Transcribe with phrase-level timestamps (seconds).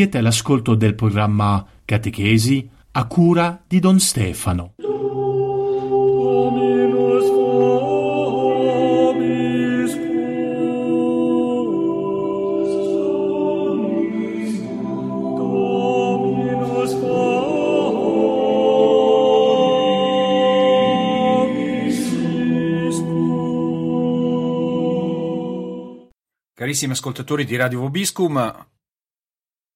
[0.00, 4.72] Siete all'ascolto del programma Catechesi a cura di Don Stefano.
[26.54, 28.68] Carissimi ascoltatori di Radio Vobiscum,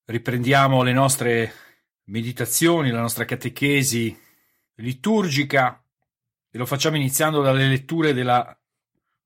[0.07, 1.53] riprendiamo le nostre
[2.05, 4.17] meditazioni, la nostra catechesi
[4.77, 5.83] liturgica
[6.51, 8.57] e lo facciamo iniziando dalle letture della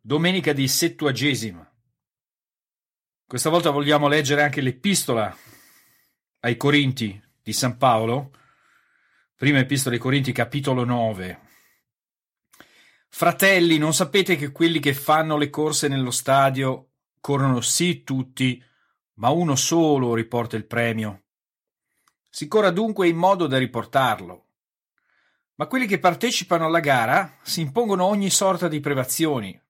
[0.00, 1.70] Domenica di Settuagesima.
[3.26, 5.36] Questa volta vogliamo leggere anche l'epistola
[6.40, 8.30] ai Corinti di San Paolo,
[9.36, 11.40] prima epistola ai Corinti capitolo 9.
[13.10, 18.62] Fratelli, non sapete che quelli che fanno le corse nello stadio corrono sì tutti,
[19.18, 21.24] ma uno solo riporta il premio.
[22.28, 24.46] Si corra dunque in modo da riportarlo.
[25.54, 29.60] Ma quelli che partecipano alla gara si impongono ogni sorta di privazioni.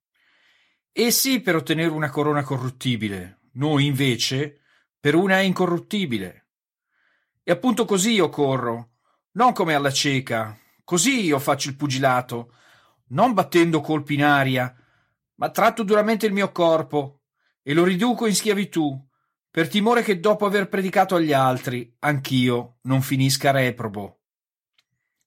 [0.92, 4.60] Essi per ottenere una corona corruttibile, noi invece
[5.00, 6.48] per una incorruttibile.
[7.42, 8.96] E appunto così io corro,
[9.32, 12.54] non come alla cieca, così io faccio il pugilato,
[13.08, 14.74] non battendo colpi in aria,
[15.36, 17.22] ma tratto duramente il mio corpo
[17.62, 19.07] e lo riduco in schiavitù,
[19.50, 24.20] per timore che dopo aver predicato agli altri, anch'io non finisca reprobo.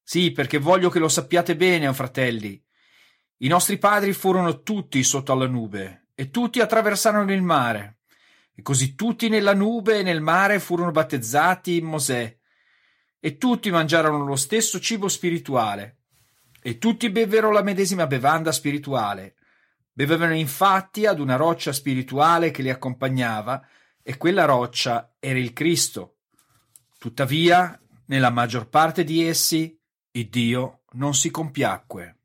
[0.04, 2.62] Sì, perché voglio che lo sappiate bene, o fratelli.
[3.38, 8.02] I nostri padri furono tutti sotto alla nube, e tutti attraversarono il mare,
[8.54, 12.38] e così tutti nella nube e nel mare furono battezzati in Mosè,
[13.20, 15.98] e tutti mangiarono lo stesso cibo spirituale,
[16.62, 19.36] e tutti bevvero la medesima bevanda spirituale.
[19.92, 23.66] Bevevano infatti ad una roccia spirituale che li accompagnava,
[24.04, 26.18] e quella roccia era il Cristo.
[26.98, 29.80] Tuttavia, nella maggior parte di essi,
[30.12, 32.18] il Dio non si compiacque.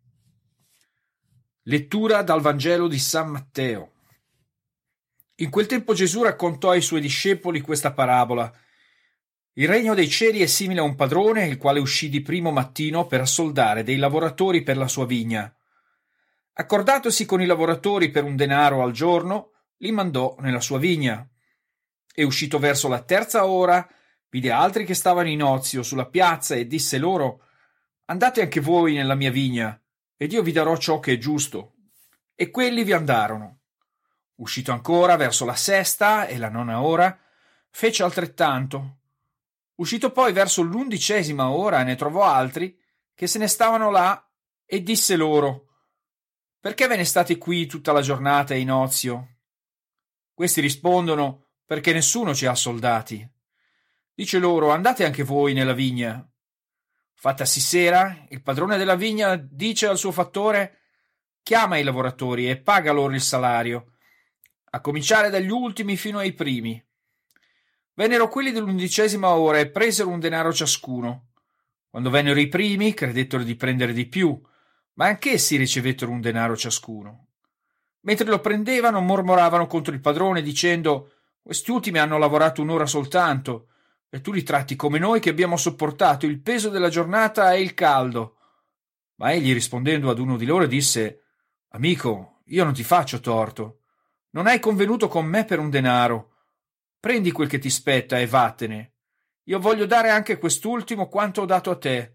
[1.62, 3.92] Lettura dal Vangelo di San Matteo.
[5.36, 8.52] In quel tempo Gesù raccontò ai suoi discepoli questa parabola.
[9.54, 13.06] Il regno dei cieli è simile a un padrone il quale uscì di primo mattino
[13.06, 15.54] per assoldare dei lavoratori per la sua vigna.
[16.54, 21.28] Accordatosi con i lavoratori per un denaro al giorno, li mandò nella sua vigna.
[22.18, 23.86] E uscito verso la terza ora,
[24.30, 27.42] vide altri che stavano in ozio sulla piazza e disse loro
[28.06, 29.78] Andate anche voi nella mia vigna,
[30.16, 31.74] ed io vi darò ciò che è giusto.
[32.34, 33.58] E quelli vi andarono.
[34.36, 37.18] Uscito ancora verso la sesta e la nona ora,
[37.68, 39.00] fece altrettanto.
[39.74, 42.80] Uscito poi verso l'undicesima ora ne trovò altri
[43.14, 44.26] che se ne stavano là
[44.64, 45.66] e disse loro
[46.58, 49.36] Perché ve ne state qui tutta la giornata in ozio?
[50.32, 53.28] Questi rispondono Perché nessuno ci ha soldati.
[54.14, 56.26] Dice loro Andate anche voi nella vigna.
[57.12, 60.78] Fattasi sera, il padrone della vigna dice al suo fattore
[61.42, 63.92] chiama i lavoratori e paga loro il salario,
[64.70, 66.84] a cominciare dagli ultimi fino ai primi.
[67.94, 71.28] Vennero quelli dell'undicesima ora e presero un denaro ciascuno.
[71.88, 74.38] Quando vennero i primi, credettero di prendere di più,
[74.94, 77.28] ma anch'essi ricevettero un denaro ciascuno.
[78.00, 81.12] Mentre lo prendevano, mormoravano contro il padrone, dicendo
[81.46, 83.68] Questi ultimi hanno lavorato un'ora soltanto,
[84.08, 87.72] e tu li tratti come noi che abbiamo sopportato il peso della giornata e il
[87.72, 88.38] caldo.
[89.14, 91.22] Ma egli rispondendo ad uno di loro disse
[91.68, 93.82] Amico, io non ti faccio torto.
[94.30, 96.32] Non hai convenuto con me per un denaro.
[96.98, 98.94] Prendi quel che ti spetta e vattene.
[99.44, 102.14] Io voglio dare anche quest'ultimo quanto ho dato a te.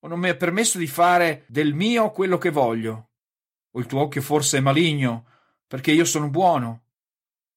[0.00, 3.12] O non mi è permesso di fare del mio quello che voglio.
[3.70, 5.24] O il tuo occhio forse è maligno,
[5.66, 6.82] perché io sono buono.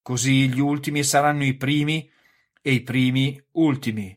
[0.06, 2.08] Così gli ultimi saranno i primi
[2.62, 4.16] e i primi ultimi,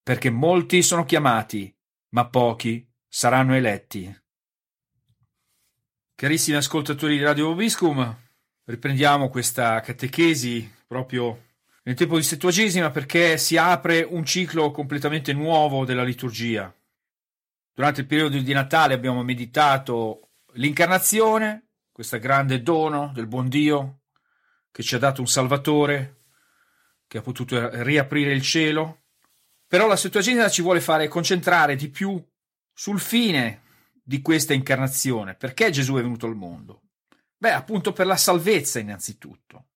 [0.00, 1.76] perché molti sono chiamati,
[2.10, 4.16] ma pochi saranno eletti.
[6.14, 8.16] Carissimi ascoltatori di Radio Obiscum,
[8.62, 11.46] riprendiamo questa catechesi proprio
[11.82, 16.72] nel tempo di Settuagesima perché si apre un ciclo completamente nuovo della liturgia.
[17.74, 23.98] Durante il periodo di Natale abbiamo meditato l'incarnazione, questo grande dono del buon Dio
[24.74, 26.16] che ci ha dato un Salvatore,
[27.06, 29.02] che ha potuto riaprire il cielo,
[29.68, 32.20] Però la Settuaginta ci vuole fare concentrare di più
[32.72, 33.62] sul fine
[34.02, 35.34] di questa incarnazione.
[35.34, 36.82] Perché Gesù è venuto al mondo?
[37.36, 39.66] Beh, appunto per la salvezza innanzitutto.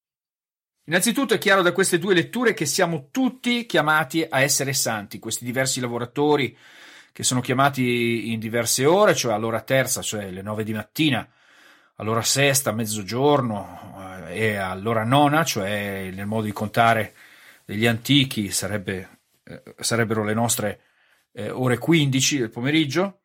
[0.84, 5.44] Innanzitutto è chiaro da queste due letture che siamo tutti chiamati a essere santi, questi
[5.44, 6.56] diversi lavoratori
[7.12, 11.28] che sono chiamati in diverse ore, cioè all'ora terza, cioè le nove di mattina,
[11.98, 17.14] all'ora sesta, mezzogiorno eh, e all'ora nona, cioè nel modo di contare
[17.64, 20.80] degli antichi sarebbe, eh, sarebbero le nostre
[21.32, 23.20] eh, ore 15 del pomeriggio.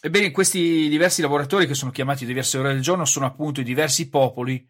[0.00, 4.08] Ebbene, questi diversi lavoratori che sono chiamati diverse ore del giorno sono appunto i diversi
[4.08, 4.68] popoli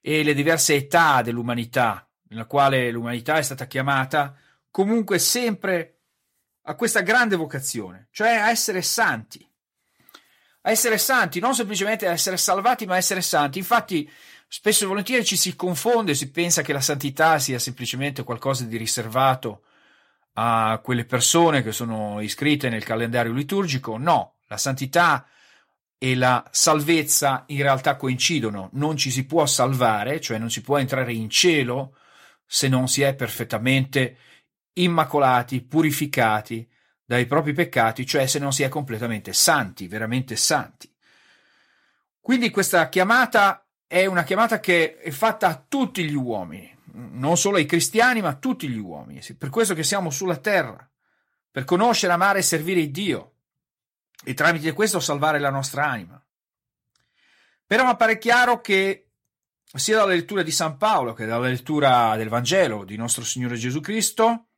[0.00, 4.36] e le diverse età dell'umanità, nella quale l'umanità è stata chiamata
[4.70, 5.98] comunque sempre
[6.62, 9.48] a questa grande vocazione, cioè a essere santi.
[10.62, 13.58] A essere santi, non semplicemente a essere salvati, ma a essere santi.
[13.58, 14.08] Infatti,
[14.46, 18.76] spesso e volentieri ci si confonde, si pensa che la santità sia semplicemente qualcosa di
[18.76, 19.62] riservato
[20.34, 23.98] a quelle persone che sono iscritte nel calendario liturgico.
[23.98, 25.26] No, la santità
[25.98, 28.70] e la salvezza in realtà coincidono.
[28.72, 31.96] Non ci si può salvare, cioè non si può entrare in cielo
[32.46, 34.16] se non si è perfettamente
[34.74, 36.68] immacolati, purificati
[37.04, 40.90] dai propri peccati, cioè se non si è completamente santi, veramente santi.
[42.20, 47.56] Quindi questa chiamata è una chiamata che è fatta a tutti gli uomini, non solo
[47.56, 49.20] ai cristiani, ma a tutti gli uomini.
[49.36, 50.88] Per questo che siamo sulla terra,
[51.50, 53.34] per conoscere, amare e servire Dio
[54.24, 56.24] e tramite questo salvare la nostra anima.
[57.66, 59.08] Però appare chiaro che
[59.74, 63.80] sia dalla lettura di San Paolo che dalla lettura del Vangelo di nostro Signore Gesù
[63.80, 64.48] Cristo,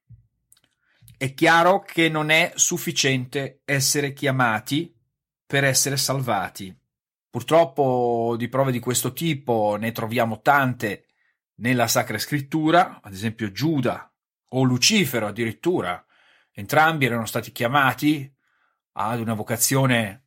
[1.25, 4.95] è chiaro che non è sufficiente essere chiamati
[5.47, 6.79] per essere salvati.
[7.31, 11.07] Purtroppo di prove di questo tipo ne troviamo tante
[11.61, 14.13] nella Sacra Scrittura, ad esempio Giuda
[14.51, 16.05] o Lucifero addirittura.
[16.53, 18.31] Entrambi erano stati chiamati
[18.93, 20.27] ad una vocazione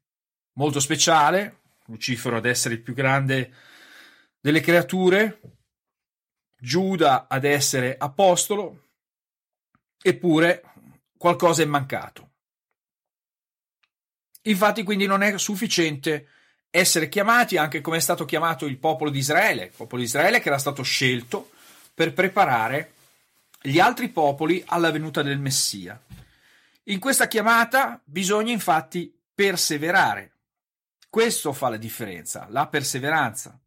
[0.53, 3.53] molto speciale, Lucifero ad essere il più grande
[4.39, 5.41] delle creature,
[6.57, 8.85] Giuda ad essere apostolo,
[10.01, 10.71] eppure
[11.17, 12.29] qualcosa è mancato.
[14.43, 16.27] Infatti quindi non è sufficiente
[16.69, 20.39] essere chiamati anche come è stato chiamato il popolo di Israele, il popolo di Israele
[20.39, 21.51] che era stato scelto
[21.93, 22.93] per preparare
[23.61, 25.99] gli altri popoli alla venuta del Messia.
[26.83, 30.31] In questa chiamata bisogna infatti perseverare.
[31.09, 33.59] Questo fa la differenza, la perseveranza.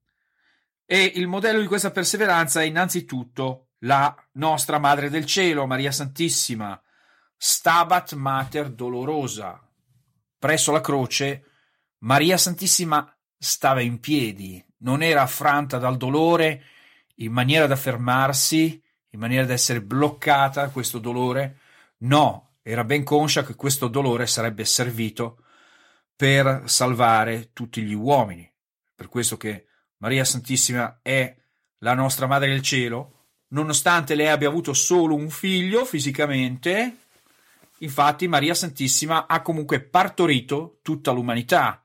[0.87, 6.81] E il modello di questa perseveranza è innanzitutto la nostra Madre del Cielo, Maria Santissima,
[7.43, 9.67] Stabat Mater Dolorosa.
[10.39, 11.45] Presso la croce,
[12.01, 16.63] Maria Santissima stava in piedi, non era affranta dal dolore
[17.15, 21.61] in maniera da fermarsi, in maniera da essere bloccata da questo dolore.
[22.01, 25.45] No, era ben conscia che questo dolore sarebbe servito
[26.15, 28.53] per salvare tutti gli uomini.
[28.95, 29.67] Per questo che
[29.97, 31.35] Maria Santissima è
[31.79, 36.97] la nostra Madre del Cielo, nonostante lei abbia avuto solo un figlio fisicamente,
[37.81, 41.85] infatti Maria Santissima ha comunque partorito tutta l'umanità,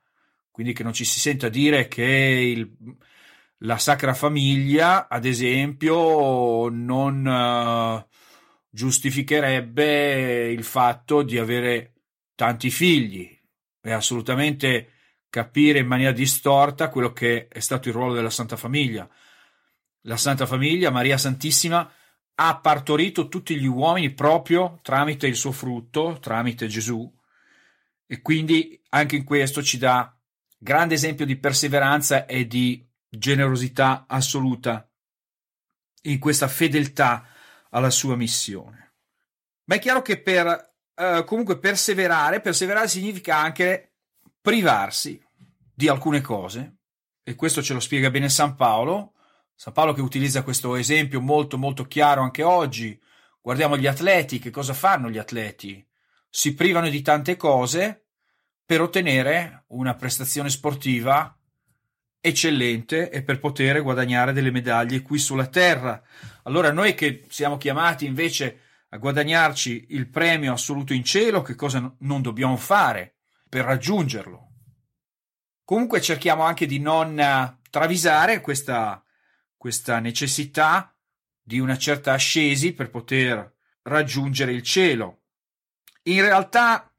[0.51, 2.75] quindi che non ci si senta dire che il,
[3.59, 7.25] la Sacra Famiglia, ad esempio, non...
[7.25, 8.13] Uh,
[8.75, 11.93] giustificherebbe il fatto di avere
[12.35, 13.25] tanti figli
[13.81, 14.89] e assolutamente
[15.29, 19.09] capire in maniera distorta quello che è stato il ruolo della Santa Famiglia.
[20.01, 21.89] La Santa Famiglia, Maria Santissima,
[22.35, 27.11] ha partorito tutti gli uomini proprio tramite il suo frutto, tramite Gesù,
[28.05, 30.15] e quindi anche in questo ci dà
[30.57, 34.89] grande esempio di perseveranza e di generosità assoluta
[36.03, 37.27] in questa fedeltà
[37.69, 38.93] alla sua missione.
[39.65, 43.93] Ma è chiaro che per eh, comunque perseverare, perseverare significa anche
[44.41, 45.19] privarsi
[45.73, 46.75] di alcune cose,
[47.23, 49.14] e questo ce lo spiega bene San Paolo.
[49.55, 52.99] San Paolo che utilizza questo esempio molto molto chiaro anche oggi.
[53.41, 55.85] Guardiamo gli atleti, che cosa fanno gli atleti?
[56.29, 58.07] Si privano di tante cose
[58.65, 61.37] per ottenere una prestazione sportiva
[62.19, 66.01] eccellente e per poter guadagnare delle medaglie qui sulla terra.
[66.43, 68.59] Allora noi che siamo chiamati invece
[68.89, 73.15] a guadagnarci il premio assoluto in cielo, che cosa non dobbiamo fare
[73.47, 74.49] per raggiungerlo?
[75.63, 79.04] Comunque cerchiamo anche di non travisare questa,
[79.65, 80.95] questa necessità
[81.41, 85.23] di una certa ascesi per poter raggiungere il cielo.
[86.03, 86.93] In realtà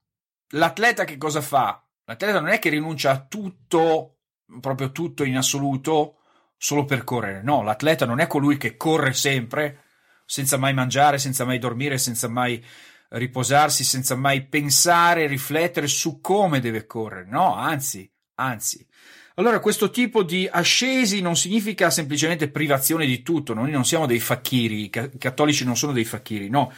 [0.48, 1.80] l'atleta che cosa fa?
[2.06, 4.22] L'atleta non è che rinuncia a tutto
[4.60, 6.22] proprio tutto in assoluto
[6.56, 7.40] solo per correre.
[7.40, 9.84] No, l'atleta non è colui che corre sempre
[10.24, 12.60] senza mai mangiare, senza mai dormire, senza mai
[13.10, 17.28] riposarsi senza mai pensare, riflettere su come deve correre.
[17.30, 18.84] No, anzi, anzi.
[19.38, 23.52] Allora, questo tipo di ascesi non significa semplicemente privazione di tutto.
[23.52, 26.72] Noi non siamo dei facchiri, i cattolici non sono dei facchiri, no.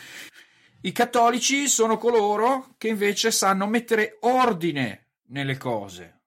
[0.81, 6.21] I cattolici sono coloro che invece sanno mettere ordine nelle cose.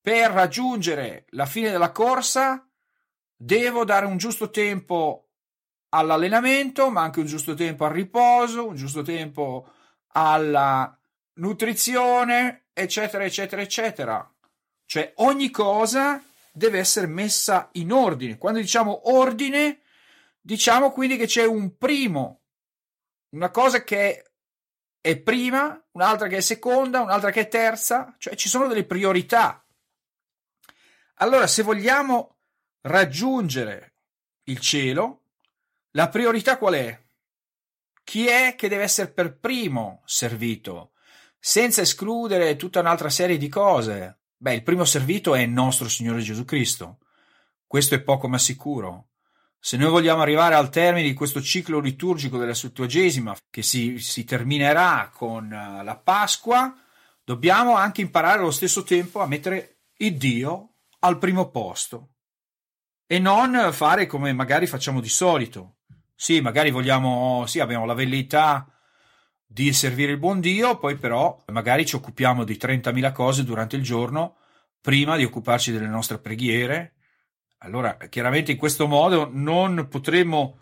[0.00, 2.66] Per raggiungere la fine della corsa
[3.36, 5.28] devo dare un giusto tempo
[5.90, 9.68] all'allenamento, ma anche un giusto tempo al riposo, un giusto tempo
[10.12, 10.98] alla
[11.34, 14.30] nutrizione, eccetera, eccetera, eccetera.
[14.86, 18.38] Cioè ogni cosa deve essere messa in ordine.
[18.38, 19.80] Quando diciamo ordine,
[20.40, 22.40] diciamo quindi che c'è un primo,
[23.30, 24.30] una cosa che
[25.00, 29.64] è prima, un'altra che è seconda, un'altra che è terza, cioè ci sono delle priorità.
[31.16, 32.36] Allora, se vogliamo
[32.82, 33.94] raggiungere
[34.44, 35.22] il cielo,
[35.92, 37.04] la priorità qual è?
[38.04, 40.92] Chi è che deve essere per primo servito?
[41.38, 44.18] Senza escludere tutta un'altra serie di cose.
[44.38, 46.98] Beh, il primo servito è il nostro Signore Gesù Cristo.
[47.66, 49.08] Questo è poco ma sicuro.
[49.58, 54.24] Se noi vogliamo arrivare al termine di questo ciclo liturgico della Settuagesima, che si, si
[54.24, 56.76] terminerà con eh, la Pasqua,
[57.24, 62.10] dobbiamo anche imparare allo stesso tempo a mettere il Dio al primo posto
[63.06, 65.78] e non fare come magari facciamo di solito.
[66.14, 68.70] Sì, magari vogliamo, sì, abbiamo la velleità
[69.46, 73.82] di servire il buon Dio, poi però magari ci occupiamo di 30.000 cose durante il
[73.82, 74.36] giorno
[74.80, 76.94] prima di occuparci delle nostre preghiere.
[77.58, 80.60] Allora, chiaramente in questo modo non potremo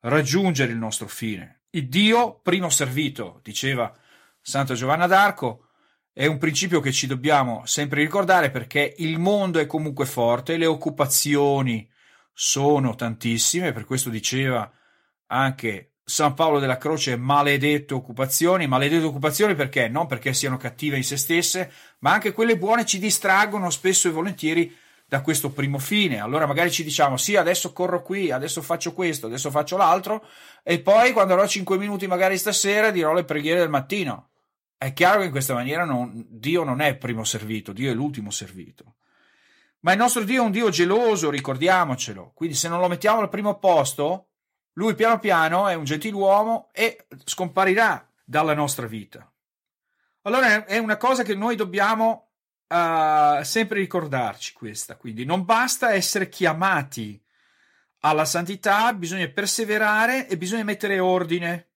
[0.00, 1.62] raggiungere il nostro fine.
[1.70, 3.92] Il Dio primo servito, diceva
[4.40, 5.68] Santa Giovanna d'Arco,
[6.12, 10.64] è un principio che ci dobbiamo sempre ricordare perché il mondo è comunque forte, le
[10.64, 11.86] occupazioni
[12.32, 14.70] sono tantissime, per questo diceva
[15.26, 19.88] anche San Paolo della Croce maledette occupazioni, maledette occupazioni perché?
[19.88, 24.12] Non perché siano cattive in se stesse, ma anche quelle buone ci distraggono spesso e
[24.12, 24.72] volentieri
[25.04, 26.20] da questo primo fine.
[26.20, 30.24] Allora magari ci diciamo sì, adesso corro qui, adesso faccio questo, adesso faccio l'altro
[30.62, 34.28] e poi quando avrò 5 minuti magari stasera dirò le preghiere del mattino.
[34.78, 38.30] È chiaro che in questa maniera non, Dio non è primo servito, Dio è l'ultimo
[38.30, 38.94] servito.
[39.80, 42.30] Ma il nostro Dio è un Dio geloso, ricordiamocelo.
[42.32, 44.28] Quindi se non lo mettiamo al primo posto,
[44.76, 49.30] lui piano piano è un gentiluomo e scomparirà dalla nostra vita.
[50.22, 52.32] Allora è una cosa che noi dobbiamo
[52.66, 57.22] uh, sempre ricordarci questa, quindi non basta essere chiamati
[58.00, 61.70] alla santità, bisogna perseverare e bisogna mettere ordine.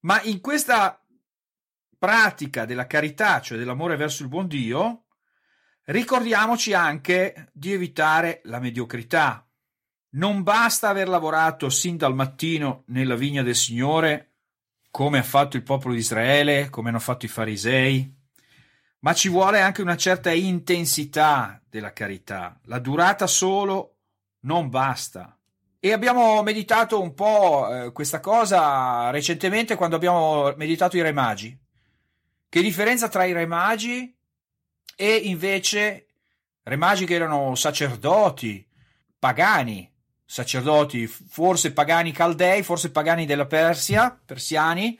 [0.00, 1.02] Ma in questa
[1.98, 5.06] pratica della carità, cioè dell'amore verso il buon Dio,
[5.84, 9.43] ricordiamoci anche di evitare la mediocrità,
[10.14, 14.32] non basta aver lavorato sin dal mattino nella vigna del Signore,
[14.90, 18.12] come ha fatto il popolo di Israele, come hanno fatto i farisei,
[19.00, 22.58] ma ci vuole anche una certa intensità della carità.
[22.64, 23.96] La durata solo
[24.40, 25.36] non basta.
[25.80, 31.58] E abbiamo meditato un po' eh, questa cosa recentemente quando abbiamo meditato i Re Magi.
[32.48, 34.16] Che differenza tra i Re Magi
[34.96, 36.06] e invece
[36.62, 38.66] Re Magi che erano sacerdoti,
[39.18, 39.93] pagani,
[40.24, 44.98] sacerdoti, forse pagani caldei, forse pagani della Persia, persiani.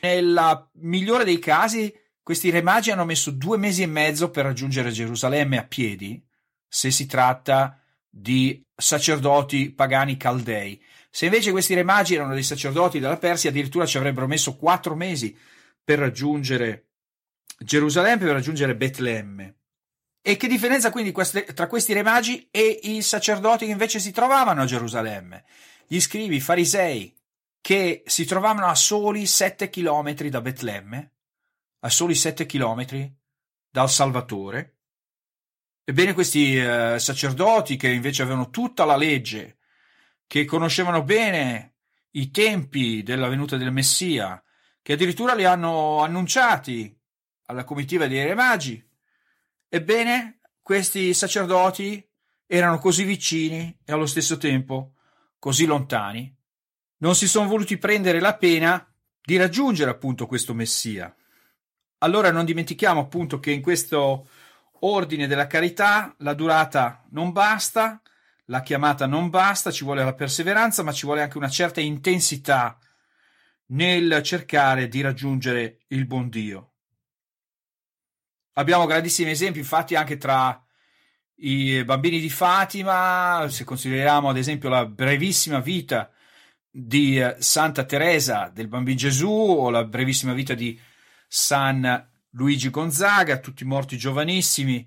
[0.00, 4.90] Nella migliore dei casi, questi re magi hanno messo due mesi e mezzo per raggiungere
[4.90, 6.22] Gerusalemme a piedi,
[6.68, 10.80] se si tratta di sacerdoti pagani caldei.
[11.10, 14.94] Se invece questi re magi erano dei sacerdoti della Persia, addirittura ci avrebbero messo quattro
[14.94, 15.36] mesi
[15.82, 16.90] per raggiungere
[17.58, 19.56] Gerusalemme, per raggiungere Betlemme.
[20.20, 24.10] E che differenza quindi queste, tra questi re magi e i sacerdoti che invece si
[24.10, 25.44] trovavano a Gerusalemme?
[25.86, 27.16] Gli scrivi, i farisei,
[27.60, 31.12] che si trovavano a soli sette chilometri da Betlemme,
[31.80, 33.14] a soli sette chilometri
[33.70, 34.76] dal Salvatore.
[35.84, 39.58] Ebbene, questi eh, sacerdoti che invece avevano tutta la legge,
[40.26, 41.76] che conoscevano bene
[42.12, 44.42] i tempi della venuta del Messia,
[44.82, 46.94] che addirittura li hanno annunciati
[47.46, 48.86] alla comitiva dei re magi,
[49.68, 52.02] Ebbene, questi sacerdoti
[52.46, 54.94] erano così vicini e allo stesso tempo
[55.38, 56.34] così lontani.
[56.98, 58.84] Non si sono voluti prendere la pena
[59.20, 61.14] di raggiungere appunto questo Messia.
[61.98, 64.26] Allora non dimentichiamo appunto che in questo
[64.80, 68.00] ordine della carità la durata non basta,
[68.46, 72.78] la chiamata non basta, ci vuole la perseveranza, ma ci vuole anche una certa intensità
[73.66, 76.67] nel cercare di raggiungere il buon Dio.
[78.58, 80.60] Abbiamo grandissimi esempi, infatti, anche tra
[81.36, 86.10] i bambini di Fatima, se consideriamo ad esempio la brevissima vita
[86.68, 90.78] di eh, Santa Teresa del Bambino Gesù o la brevissima vita di
[91.28, 94.84] San Luigi Gonzaga, tutti morti giovanissimi,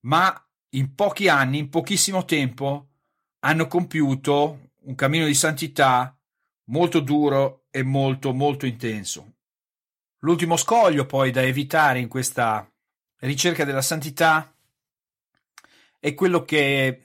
[0.00, 0.34] ma
[0.70, 2.88] in pochi anni, in pochissimo tempo,
[3.40, 6.18] hanno compiuto un cammino di santità
[6.64, 9.34] molto duro e molto, molto intenso.
[10.18, 12.68] L'ultimo scoglio poi da evitare in questa
[13.26, 14.52] ricerca della santità
[15.98, 17.02] è quello che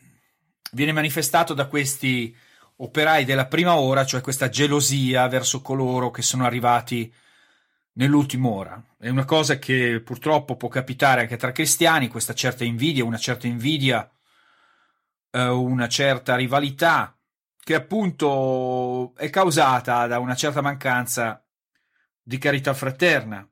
[0.72, 2.36] viene manifestato da questi
[2.82, 7.14] operai della prima ora, cioè questa gelosia verso coloro che sono arrivati
[7.94, 8.84] nell'ultima ora.
[8.98, 13.48] È una cosa che purtroppo può capitare anche tra cristiani, questa certa invidia, una certa
[13.48, 14.10] invidia,
[15.32, 17.16] eh, una certa rivalità,
[17.62, 21.44] che appunto è causata da una certa mancanza
[22.22, 23.48] di carità fraterna.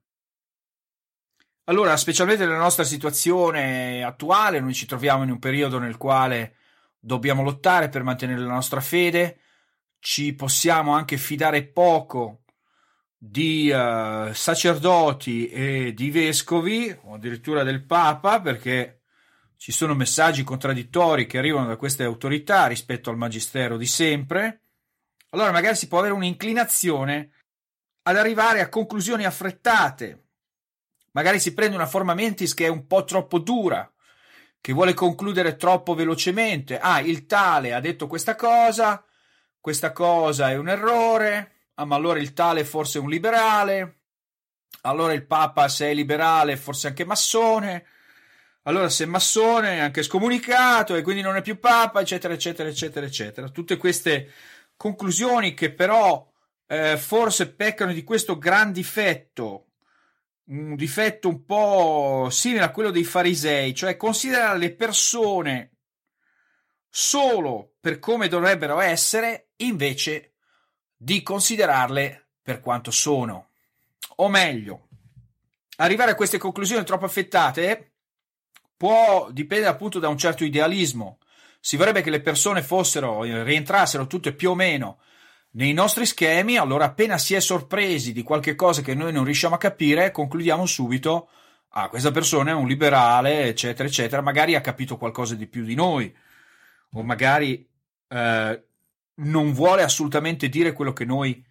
[1.70, 6.56] Allora, specialmente nella nostra situazione attuale, noi ci troviamo in un periodo nel quale
[6.98, 9.40] dobbiamo lottare per mantenere la nostra fede,
[10.00, 12.44] ci possiamo anche fidare poco
[13.18, 19.02] di uh, sacerdoti e di vescovi, o addirittura del Papa, perché
[19.58, 24.62] ci sono messaggi contraddittori che arrivano da queste autorità rispetto al magistero di sempre.
[25.32, 27.30] Allora magari si può avere un'inclinazione
[28.04, 30.27] ad arrivare a conclusioni affrettate.
[31.12, 33.92] Magari si prende una forma mentis che è un po' troppo dura,
[34.62, 36.78] che vuole concludere troppo velocemente.
[36.78, 39.04] Ah, il tale ha detto questa cosa,
[39.60, 44.00] questa cosa è un errore, ah, ma allora il tale forse è un liberale,
[44.82, 47.86] allora il Papa se è liberale forse anche massone,
[48.64, 52.70] allora se è massone è anche scomunicato e quindi non è più Papa, eccetera, eccetera,
[52.70, 53.50] eccetera, eccetera.
[53.50, 54.32] Tutte queste
[54.76, 56.30] conclusioni che però
[56.68, 59.67] eh, forse peccano di questo gran difetto,
[60.48, 65.72] un difetto un po' simile a quello dei farisei, cioè considerare le persone
[66.90, 70.36] solo per come dovrebbero essere invece
[70.96, 73.50] di considerarle per quanto sono.
[74.18, 74.88] O meglio,
[75.78, 77.94] arrivare a queste conclusioni troppo affettate
[78.76, 81.20] può dipendere appunto da un certo idealismo.
[81.60, 85.00] Si vorrebbe che le persone fossero, rientrassero tutte più o meno
[85.58, 89.56] nei nostri schemi, allora appena si è sorpresi di qualche cosa che noi non riusciamo
[89.56, 91.30] a capire, concludiamo subito,
[91.70, 95.74] ah, questa persona è un liberale, eccetera, eccetera, magari ha capito qualcosa di più di
[95.74, 96.16] noi,
[96.92, 97.68] o magari
[98.08, 98.64] eh,
[99.16, 101.44] non vuole assolutamente dire quello che noi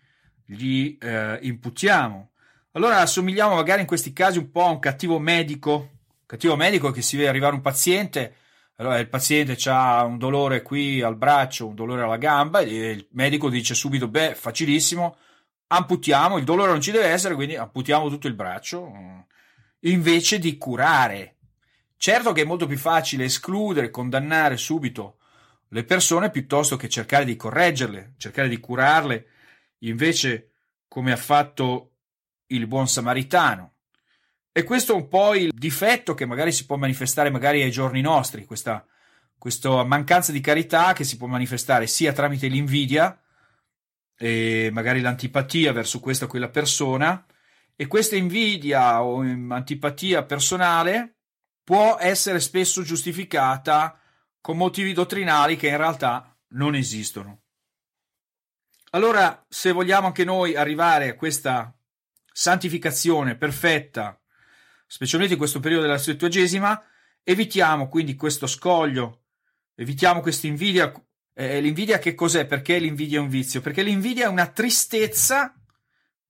[0.45, 2.31] gli eh, imputiamo.
[2.73, 5.91] Allora assomigliamo magari in questi casi un po' a un cattivo medico,
[6.27, 8.37] cattivo medico che si vede arrivare un paziente
[8.77, 13.09] allora il paziente ha un dolore qui al braccio, un dolore alla gamba e il
[13.13, 15.17] medico dice subito, beh, facilissimo,
[15.69, 18.93] amputiamo, il dolore non ci deve essere, quindi amputiamo tutto il braccio,
[19.81, 21.37] invece di curare.
[21.97, 25.19] Certo che è molto più facile escludere, condannare subito
[25.69, 29.27] le persone piuttosto che cercare di correggerle, cercare di curarle,
[29.79, 30.51] invece
[30.87, 31.93] come ha fatto
[32.49, 33.76] il buon samaritano.
[34.57, 38.01] E questo è un po' il difetto che magari si può manifestare magari ai giorni
[38.01, 38.87] nostri, questa,
[39.37, 43.21] questa mancanza di carità che si può manifestare sia tramite l'invidia
[44.17, 47.23] e magari l'antipatia verso questa o quella persona
[47.77, 51.17] e questa invidia o antipatia personale
[51.63, 54.01] può essere spesso giustificata
[54.41, 57.43] con motivi dottrinali che in realtà non esistono.
[58.93, 61.79] Allora, se vogliamo anche noi arrivare a questa
[62.33, 64.19] santificazione perfetta
[64.87, 66.83] specialmente in questo periodo della settuagesima,
[67.23, 69.25] evitiamo quindi questo scoglio,
[69.75, 70.93] evitiamo questa invidia.
[71.35, 72.47] Eh, l'invidia che cos'è?
[72.47, 73.61] Perché l'invidia è un vizio?
[73.61, 75.55] Perché l'invidia è una tristezza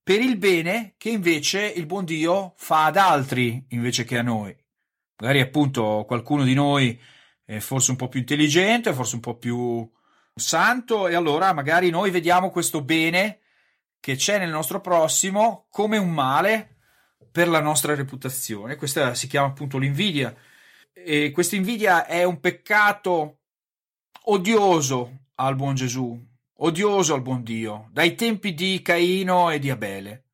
[0.02, 4.56] per il bene che invece il buon Dio fa ad altri invece che a noi.
[5.18, 6.98] Magari appunto qualcuno di noi
[7.44, 9.88] è forse un po' più intelligente, forse un po' più
[10.34, 13.40] santo e allora magari noi vediamo questo bene
[13.98, 16.75] che c'è nel nostro prossimo come un male
[17.36, 18.76] per la nostra reputazione.
[18.76, 20.34] Questa si chiama appunto l'invidia.
[20.94, 23.40] E questa invidia è un peccato
[24.22, 26.18] odioso al buon Gesù,
[26.60, 30.24] odioso al buon Dio, dai tempi di Caino e di Abele.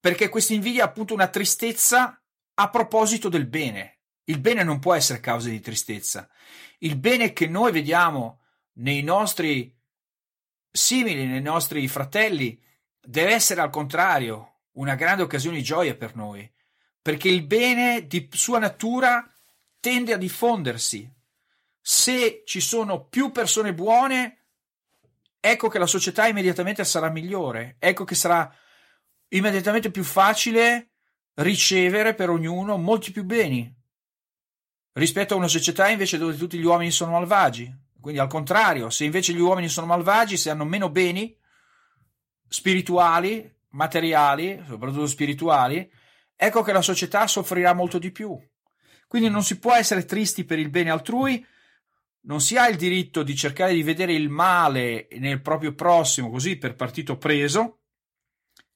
[0.00, 2.18] Perché questa invidia è appunto una tristezza
[2.54, 3.98] a proposito del bene.
[4.24, 6.30] Il bene non può essere causa di tristezza.
[6.78, 8.40] Il bene che noi vediamo
[8.76, 9.78] nei nostri
[10.70, 12.58] simili, nei nostri fratelli,
[12.98, 16.50] deve essere al contrario una grande occasione di gioia per noi,
[17.00, 19.28] perché il bene di sua natura
[19.80, 21.10] tende a diffondersi.
[21.80, 24.44] Se ci sono più persone buone,
[25.40, 28.50] ecco che la società immediatamente sarà migliore, ecco che sarà
[29.28, 30.90] immediatamente più facile
[31.34, 33.80] ricevere per ognuno molti più beni
[34.92, 37.74] rispetto a una società invece dove tutti gli uomini sono malvagi.
[38.00, 41.34] Quindi al contrario, se invece gli uomini sono malvagi, se hanno meno beni
[42.48, 45.90] spirituali, materiali, soprattutto spirituali,
[46.34, 48.38] ecco che la società soffrirà molto di più.
[49.06, 51.44] Quindi non si può essere tristi per il bene altrui,
[52.22, 56.56] non si ha il diritto di cercare di vedere il male nel proprio prossimo così
[56.56, 57.80] per partito preso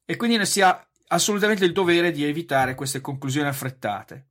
[0.04, 4.30] e quindi si ha assolutamente il dovere di evitare queste conclusioni affrettate.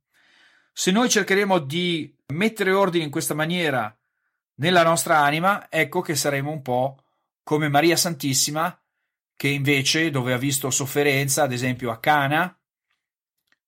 [0.72, 3.96] Se noi cercheremo di mettere ordine in questa maniera
[4.56, 7.02] nella nostra anima, ecco che saremo un po'
[7.42, 8.78] come Maria Santissima,
[9.36, 12.58] che invece, dove ha visto sofferenza, ad esempio a Cana,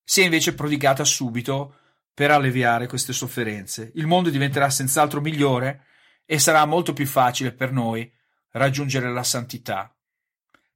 [0.03, 1.75] si è invece prodigata subito
[2.15, 3.93] per alleviare queste sofferenze.
[3.95, 5.85] Il mondo diventerà senz'altro migliore
[6.25, 8.11] e sarà molto più facile per noi
[8.53, 9.95] raggiungere la santità.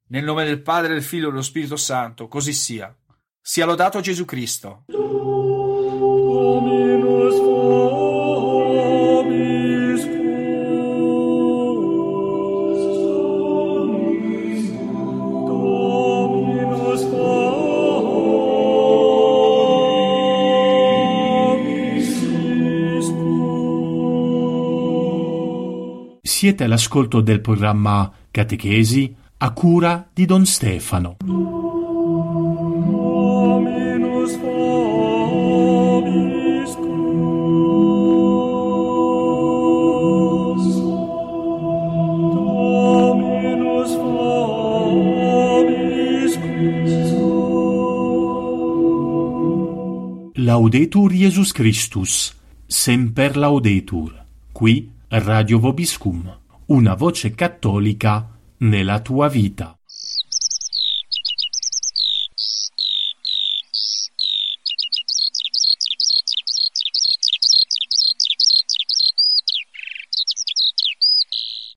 [0.09, 2.95] Nel nome del Padre, del Figlio e dello Spirito Santo, così sia.
[3.41, 4.85] Sia lodato Gesù Cristo.
[26.43, 31.19] Siete all'ascolto del programma Catechesi a cura di Don Stefano.
[50.35, 54.25] Laudetur Jesus Christus, semper laudetur.
[54.51, 59.79] Qui Radio Vobiscum, una voce cattolica nella tua vita.